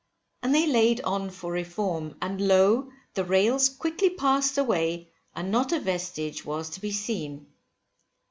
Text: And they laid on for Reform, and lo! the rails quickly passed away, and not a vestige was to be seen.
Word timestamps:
And 0.41 0.55
they 0.55 0.65
laid 0.65 0.99
on 1.01 1.29
for 1.29 1.51
Reform, 1.51 2.15
and 2.23 2.41
lo! 2.47 2.89
the 3.13 3.23
rails 3.23 3.69
quickly 3.69 4.09
passed 4.09 4.57
away, 4.57 5.09
and 5.35 5.51
not 5.51 5.71
a 5.71 5.79
vestige 5.79 6.43
was 6.43 6.71
to 6.71 6.81
be 6.81 6.91
seen. 6.91 7.45